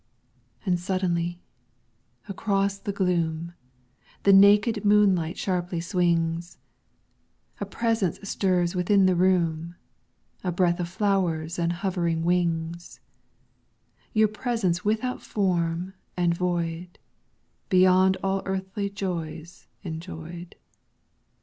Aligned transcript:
And 0.65 0.79
suddenly, 0.79 1.43
across 2.27 2.79
the 2.79 2.91
gloom, 2.91 3.53
The 4.23 4.33
naked 4.33 4.83
moonlight 4.83 5.37
sharply 5.37 5.79
swings; 5.79 6.57
A 7.59 7.67
Presence 7.67 8.19
stirs 8.27 8.73
within 8.75 9.05
the 9.05 9.13
room, 9.15 9.75
A 10.43 10.51
breath 10.51 10.79
of 10.79 10.89
flowers 10.89 11.59
and 11.59 11.71
hovering 11.71 12.23
wings: 12.23 12.99
Your 14.11 14.27
presence 14.27 14.83
without 14.83 15.21
form 15.21 15.93
and 16.17 16.33
void, 16.35 16.97
Beyond 17.69 18.17
all 18.23 18.41
earthly 18.47 18.89
joys 18.89 19.67
enjoyed. 19.83 20.55